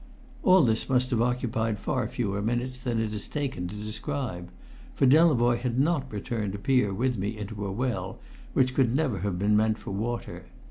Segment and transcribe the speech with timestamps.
[0.41, 4.49] All this must have occupied far fewer minutes than it has taken to describe;
[4.95, 8.17] for Delavoye had not returned to peer with me into a well
[8.53, 10.47] which could never have been meant for water.